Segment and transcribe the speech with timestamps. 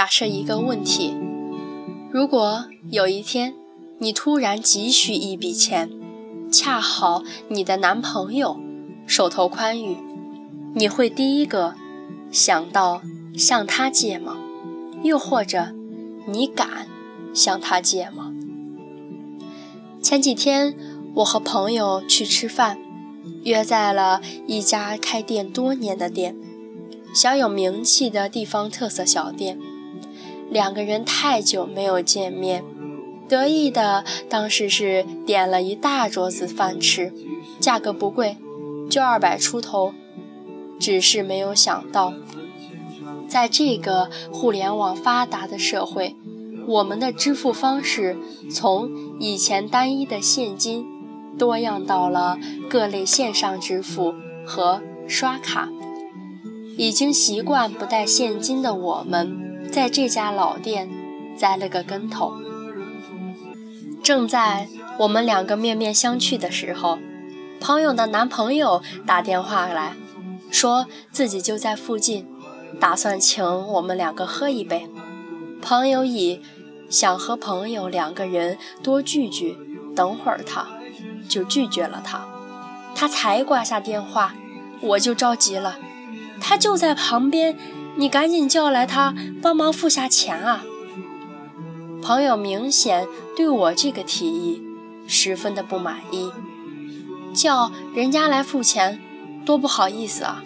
[0.00, 1.14] 假设一个问题：
[2.10, 3.52] 如果有一天
[3.98, 5.90] 你突然急需一笔钱，
[6.50, 8.58] 恰好你的男朋友
[9.06, 9.98] 手头宽裕，
[10.74, 11.74] 你会第一个
[12.30, 13.02] 想到
[13.36, 14.38] 向他借吗？
[15.02, 15.74] 又或者
[16.26, 16.88] 你敢
[17.34, 18.32] 向他借吗？
[20.00, 20.74] 前几天
[21.16, 22.78] 我和朋友去吃饭，
[23.44, 26.34] 约在了一家开店多年的店。
[27.12, 29.58] 小有名气的地方特色小店，
[30.50, 32.64] 两个人太久没有见面，
[33.28, 37.12] 得意的当时是点了一大桌子饭吃，
[37.60, 38.36] 价格不贵，
[38.90, 39.94] 就二百出头。
[40.80, 42.14] 只是没有想到，
[43.28, 46.16] 在这个互联网发达的社会，
[46.66, 48.16] 我们的支付方式
[48.50, 48.90] 从
[49.20, 50.86] 以前单一的现金，
[51.38, 52.38] 多样到了
[52.70, 54.14] 各类线上支付
[54.46, 55.68] 和刷卡。
[56.78, 60.90] 已经习惯不带现金的我们，在这家老店
[61.36, 62.34] 栽了个跟头。
[64.02, 64.68] 正在
[64.98, 66.98] 我们两个面面相觑的时候，
[67.60, 69.94] 朋友的男朋友打电话来
[70.50, 72.26] 说自己就在附近，
[72.80, 74.88] 打算请我们两个喝一杯。
[75.62, 76.42] 朋友以
[76.88, 79.56] 想和朋友两个人多聚聚，
[79.94, 80.66] 等会儿他
[81.28, 82.26] 就拒绝了他。
[82.94, 84.34] 他才挂下电话，
[84.80, 85.78] 我就着急了。
[86.40, 87.56] 他就在旁边，
[87.96, 90.64] 你赶紧叫来他帮忙付下钱啊！
[92.02, 94.62] 朋友明显对我这个提议
[95.06, 96.30] 十分的不满意，
[97.34, 99.00] 叫人家来付钱，
[99.44, 100.42] 多不好意思啊！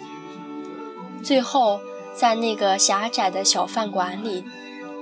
[1.23, 1.79] 最后，
[2.13, 4.43] 在那个狭窄的小饭馆里，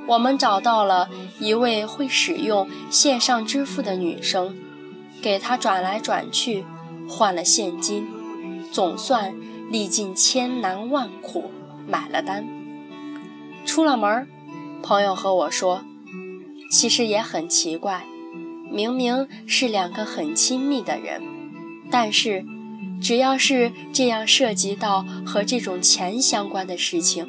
[0.08, 4.55] 我们找到了一位会使用线上支付的女生，
[5.21, 6.66] 给她转来转去，
[7.09, 8.08] 换了现金，
[8.71, 9.33] 总算。
[9.71, 11.49] 历尽千难万苦
[11.88, 12.48] 买了单，
[13.66, 14.27] 出了门，
[14.82, 15.83] 朋友和我说，
[16.70, 18.05] 其实也很奇怪，
[18.71, 21.21] 明明是两个很亲密的人，
[21.92, 22.45] 但是
[23.02, 27.27] 只要是这样涉及到和这种钱相关的事情，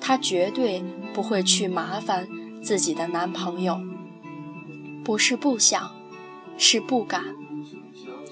[0.00, 0.82] 她绝对
[1.12, 2.28] 不会去麻烦
[2.62, 3.80] 自己的男朋友，
[5.04, 5.90] 不是不想，
[6.56, 7.22] 是不敢。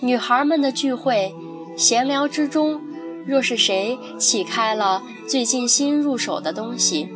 [0.01, 1.35] 女孩们的聚会，
[1.77, 2.81] 闲聊之中。
[3.29, 7.11] 若是谁启开了最近新入手的东西，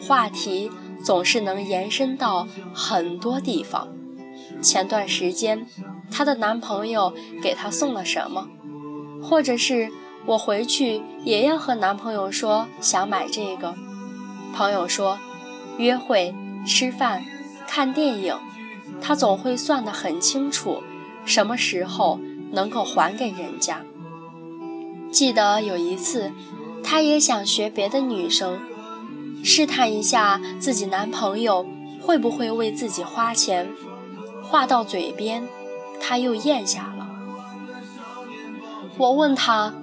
[0.00, 0.70] 话题
[1.04, 3.88] 总是能延伸到很多地方。
[4.62, 5.66] 前段时间，
[6.10, 7.12] 她的男朋友
[7.42, 8.48] 给她送了什么，
[9.22, 9.90] 或者是
[10.24, 13.74] 我回去也要和男朋友说想买这个。
[14.54, 15.18] 朋友说，
[15.76, 16.34] 约会、
[16.66, 17.22] 吃饭、
[17.68, 18.34] 看电影，
[19.02, 20.82] 她总会算得很清楚，
[21.26, 22.18] 什么时候
[22.50, 23.84] 能够还给人家。
[25.10, 26.32] 记得有一次，
[26.82, 28.60] 她也想学别的女生，
[29.42, 31.66] 试探一下自己男朋友
[32.00, 33.70] 会不会为自己花钱。
[34.42, 35.46] 话到嘴边，
[36.00, 37.08] 她又咽下了。
[38.96, 39.74] 我问她：“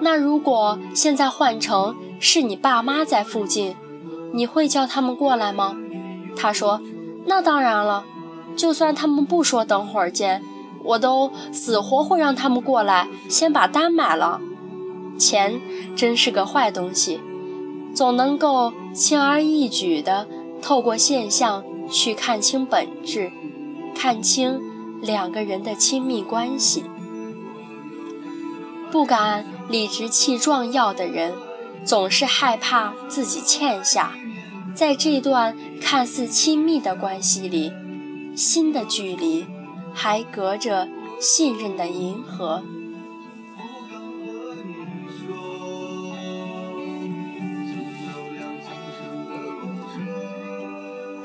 [0.00, 3.76] 那如果现在换成是你爸妈在附近，
[4.32, 5.76] 你会叫他们过来吗？”
[6.36, 6.80] 她说
[7.26, 8.04] ：“那当然了，
[8.56, 10.42] 就算他们不说等会儿见，
[10.82, 14.40] 我都死活会让他们过来，先把单买了。”
[15.22, 15.60] 钱
[15.94, 17.20] 真是个坏东西，
[17.94, 20.26] 总能够轻而易举地
[20.60, 23.30] 透过现象去看清本质，
[23.94, 24.60] 看清
[25.00, 26.84] 两个人的亲密关系。
[28.90, 31.32] 不敢理直气壮要的人，
[31.84, 34.12] 总是害怕自己欠下。
[34.74, 37.70] 在这段看似亲密的关系里，
[38.34, 39.46] 心的距离
[39.94, 40.88] 还隔着
[41.20, 42.62] 信任的银河。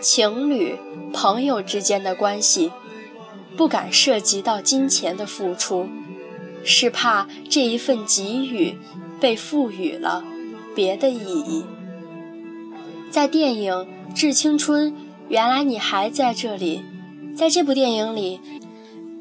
[0.09, 0.77] 情侣、
[1.11, 2.71] 朋友之间的关系，
[3.57, 5.89] 不敢涉及到金钱的付出，
[6.63, 8.77] 是怕这一份给予
[9.19, 10.23] 被赋予了
[10.73, 11.65] 别的意义。
[13.11, 13.73] 在电影
[14.15, 14.91] 《致青春》，
[15.27, 16.85] 原来你还在这里。
[17.35, 18.39] 在这部电影里，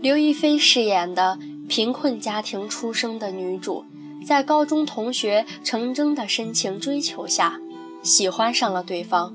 [0.00, 1.36] 刘亦菲饰演的
[1.68, 3.84] 贫困家庭出生的女主，
[4.24, 7.58] 在高中同学程铮的深情追求下，
[8.04, 9.34] 喜欢上了对方。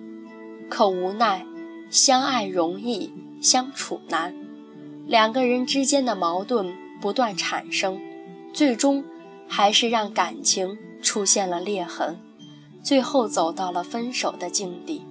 [0.71, 1.45] 可无奈，
[1.89, 4.33] 相爱容易相处难，
[5.05, 7.99] 两个人之间的矛盾不断产生，
[8.53, 9.03] 最终
[9.49, 12.17] 还是让感情出现了裂痕，
[12.81, 15.03] 最后走到了分手的境地。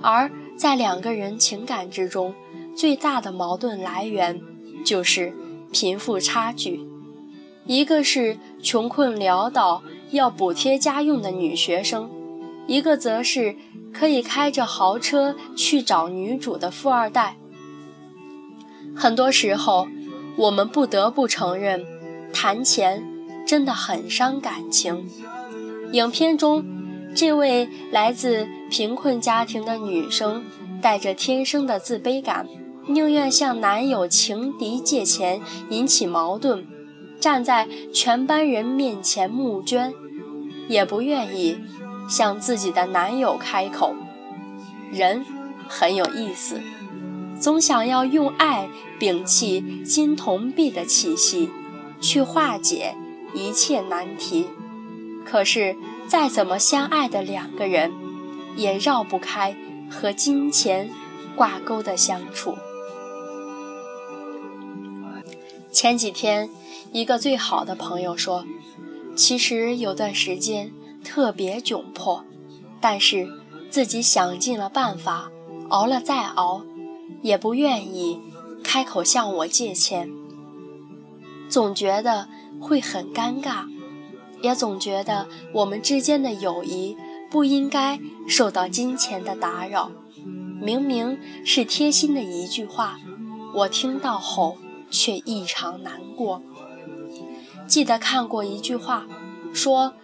[0.00, 2.32] 而在两个人情感之中，
[2.76, 4.40] 最大的矛盾来源
[4.86, 5.32] 就是
[5.72, 6.86] 贫富差距，
[7.66, 9.82] 一个是穷困潦倒
[10.12, 12.08] 要补贴家用的女学生。
[12.66, 13.56] 一个则是
[13.92, 17.36] 可以开着豪车去找女主的富二代。
[18.96, 19.88] 很多时候，
[20.36, 21.84] 我们不得不承认，
[22.32, 23.04] 谈钱
[23.46, 25.08] 真的很伤感情。
[25.92, 26.64] 影片中，
[27.14, 30.44] 这位来自贫困家庭的女生，
[30.80, 32.48] 带着天生的自卑感，
[32.88, 35.40] 宁愿向男友情敌借钱
[35.70, 36.66] 引起矛盾，
[37.20, 39.92] 站在全班人面前募捐，
[40.68, 41.58] 也不愿意
[42.08, 43.94] 向自己的男友开口。
[44.92, 45.24] 人
[45.68, 46.60] 很有意思，
[47.40, 48.68] 总想要用爱
[49.00, 51.50] 摒弃金铜币的气息，
[52.00, 52.94] 去化解
[53.34, 54.46] 一切难题。
[55.24, 55.74] 可是，
[56.06, 57.92] 再怎么相爱的两个人，
[58.56, 59.56] 也绕不开
[59.90, 60.90] 和金钱
[61.34, 62.56] 挂钩的相处。
[65.72, 66.48] 前几天，
[66.92, 68.44] 一个最好的朋友说
[69.16, 70.70] ：“其实有段时间
[71.14, 72.24] 特别窘迫，
[72.80, 73.28] 但是
[73.70, 75.30] 自己想尽了办法，
[75.68, 76.62] 熬了再熬，
[77.22, 78.20] 也不愿意
[78.64, 80.10] 开口向我借钱，
[81.48, 82.26] 总觉得
[82.60, 83.68] 会很尴尬。”
[84.42, 86.96] 也总觉得我们之间的友谊
[87.30, 89.92] 不应该受到金钱的打扰。
[90.60, 92.98] 明明是贴心的一句话，
[93.54, 94.58] 我听到后
[94.90, 96.42] 却异常难过。
[97.68, 99.06] 记得看过一句话，
[99.52, 99.94] 说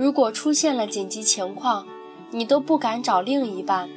[0.00, 1.86] 如果出现了紧急情况，
[2.30, 3.90] 你都不敢找另一半，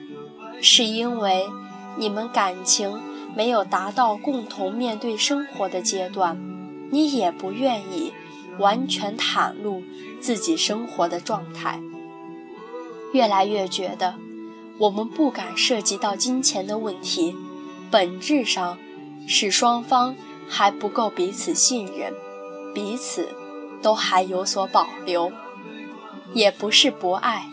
[0.61, 1.47] 是因为
[1.95, 3.00] 你们感情
[3.33, 6.38] 没有达到共同面对生活的阶段，
[6.91, 8.11] 你也不愿意。
[8.59, 9.81] 完全袒露
[10.21, 11.81] 自己生活的状态，
[13.11, 14.13] 越来越觉得
[14.77, 17.35] 我们不敢涉及到金钱的问题，
[17.89, 18.77] 本质上
[19.25, 20.15] 是双方
[20.47, 22.13] 还不够彼此信任，
[22.75, 23.29] 彼此
[23.81, 25.31] 都还有所保留，
[26.33, 27.45] 也不是不爱，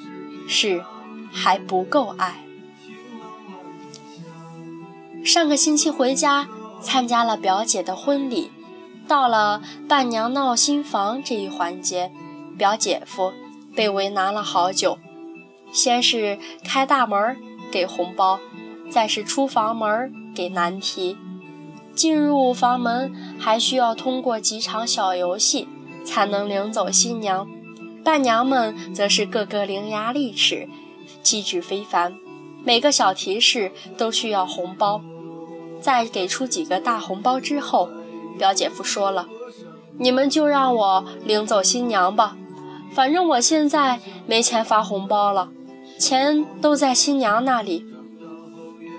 [0.48, 0.84] 是
[1.32, 2.44] 还不够爱。
[5.24, 6.48] 上个星期回家
[6.80, 8.50] 参加了表姐的婚礼。
[9.06, 12.12] 到了伴娘闹新房这一环节，
[12.56, 13.32] 表姐夫
[13.74, 14.98] 被为难了好久。
[15.72, 17.36] 先是开大门
[17.72, 18.38] 给红包，
[18.88, 21.18] 再是出房门给难题。
[21.92, 25.68] 进入房门还需要通过几场小游戏
[26.04, 27.48] 才能领走新娘，
[28.04, 30.68] 伴娘们则是个个伶牙俐齿，
[31.22, 32.14] 机智非凡，
[32.64, 35.02] 每个小提示都需要红包。
[35.80, 37.90] 在给出几个大红包之后。
[38.38, 39.28] 表姐夫说了
[40.00, 42.38] ：“你们就让我领走新娘吧，
[42.94, 45.50] 反正我现在没钱发红包了，
[45.98, 47.84] 钱都在新娘那里。”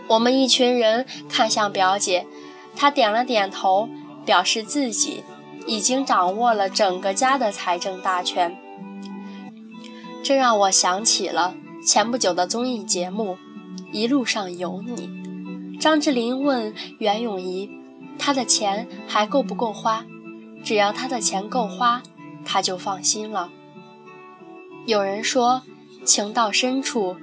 [0.10, 2.28] 我们一群人看向表姐，
[2.76, 3.90] 她点了点头，
[4.24, 5.24] 表示自己
[5.66, 8.56] 已经掌握了整个家的财政大权。
[10.24, 13.38] 这让我想起了前不久的综艺节目
[13.92, 15.10] 《一路上有你》，
[15.80, 17.70] 张智霖问袁咏仪。
[18.20, 20.06] 他的钱还够不够花？
[20.64, 22.04] 只要他的钱够花，
[22.46, 23.50] 他就放心了。
[24.86, 25.64] 有人说，
[26.06, 27.16] 情到深处，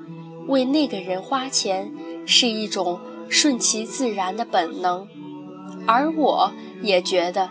[0.49, 1.93] 为那个人花钱
[2.27, 2.99] 是一种
[3.29, 5.07] 顺其自然的本能。
[5.87, 6.53] 而我
[6.83, 7.51] 也觉得，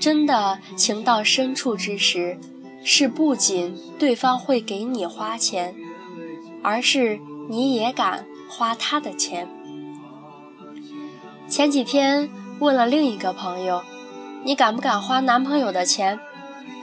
[0.00, 2.38] 真的情到深处之时，
[2.84, 5.74] 是不仅对方会给你花钱，
[6.62, 9.48] 而是你也敢花他的钱。
[11.48, 12.30] 前几天。
[12.58, 13.82] 问了另一个朋友
[14.44, 16.20] ：“你敢不敢花男朋友的钱？”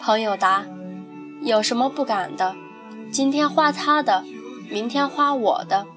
[0.01, 0.65] 朋友答
[1.41, 2.53] ：“有什么不敢的？
[3.09, 4.25] 今天花他的，
[4.69, 5.87] 明天花我的。”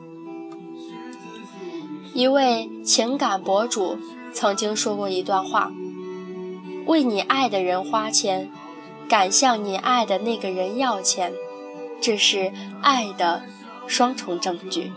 [2.14, 3.98] 一位情感博主
[4.32, 5.72] 曾经说过一段话
[6.86, 8.52] ：“为你爱的人花钱，
[9.12, 11.34] 敢向你爱的那个人要钱，
[12.00, 12.50] 这是
[12.80, 13.42] 爱的
[13.86, 14.90] 双重证据。”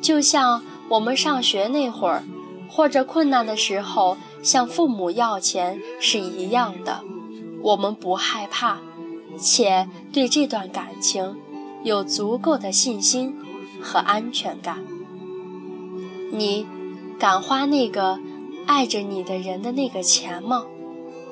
[0.00, 2.22] 就像我们上学那会儿。
[2.70, 7.02] 或者困难的时候向父母要钱是一样的，
[7.62, 8.76] 我们不害怕，
[9.38, 11.34] 且对这段感情
[11.82, 13.34] 有足够的信心
[13.80, 14.84] 和安全感。
[16.30, 16.66] 你
[17.18, 18.20] 敢花那个
[18.66, 20.66] 爱着你的人的那个钱吗？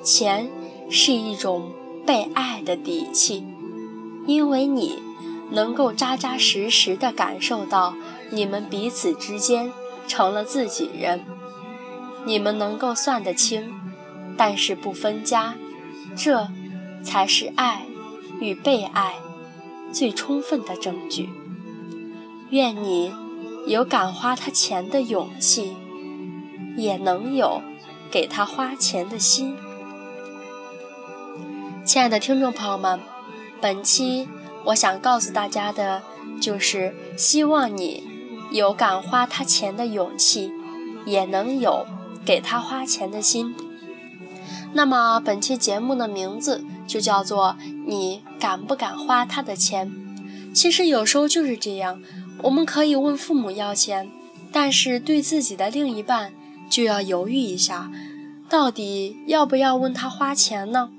[0.02, 0.48] 钱
[0.88, 1.70] 是一种
[2.06, 3.44] 被爱的底气，
[4.26, 5.02] 因为你
[5.50, 7.94] 能够扎扎实实地感受到
[8.30, 9.72] 你们彼此之间。
[10.08, 11.24] 成了自己人，
[12.26, 13.74] 你们能够算得清，
[14.36, 15.56] 但是不分家，
[16.14, 16.46] 这
[17.02, 17.86] 才是爱
[18.38, 19.16] 与被爱
[19.90, 21.28] 最充分的证据。
[22.50, 23.12] 愿你
[23.66, 25.76] 有敢花他钱的勇气，
[26.76, 27.60] 也能有
[28.08, 29.56] 给他花钱的心。
[31.86, 32.98] 亲爱的听众朋友们，
[33.60, 34.28] 本期
[34.64, 36.02] 我想告诉大家的
[36.42, 38.02] 就是希望你
[38.50, 40.50] 有敢花他钱的勇气，
[41.06, 41.86] 也能有
[42.24, 43.54] 给他花钱的心。
[44.72, 49.92] 那么本期节目的名字就叫做“你敢不敢花他的钱”。
[50.52, 52.02] 其实有时候就是这样，
[52.42, 54.10] 我们可以问父母要钱，
[54.50, 56.32] 但是对自己的另一半
[56.68, 57.92] 就要犹豫一下，
[58.48, 60.90] 到底要不要问他花钱呢？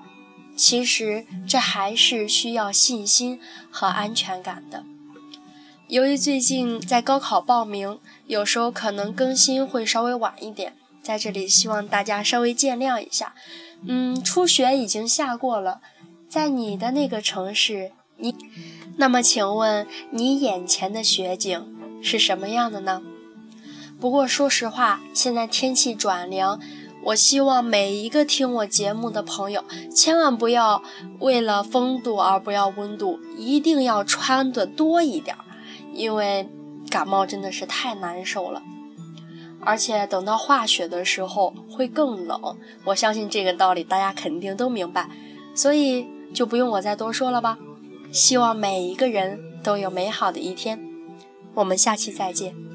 [0.57, 3.39] 其实这还是需要信心
[3.71, 4.83] 和安全感的。
[5.87, 13.33] 由于最近在高考报名，有时候可能更新会稍微晚一点，在这里希望大家稍微见谅一下。
[13.85, 15.79] 嗯，初雪已经下过了，
[16.27, 18.35] 在你的那个城市，你，
[18.97, 23.01] 那么请问你眼前的雪景是什么样的呢？
[23.99, 26.59] 不过说实话，现在天气转凉，
[27.07, 29.63] 我希望每一个听我节目的朋友，
[29.95, 30.83] 千万不要
[31.19, 35.37] 为了风度而不要温度，一定要穿的多一点，
[35.93, 36.49] 因为
[36.89, 38.61] 感冒真的是太难受了。
[39.61, 45.09] 而且等到化雪的时候会更冷，我相信这个道理大家肯定都明白，
[45.55, 47.57] 所以就不用我再多说了吧。
[48.11, 50.77] 希望每一个人都有美好的一天，
[51.53, 52.66] 我们下期再见。